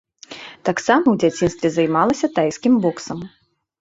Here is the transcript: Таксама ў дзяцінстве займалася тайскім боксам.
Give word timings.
Таксама 0.69 1.03
ў 1.11 1.15
дзяцінстве 1.23 1.71
займалася 1.75 2.27
тайскім 2.39 2.73
боксам. 2.87 3.19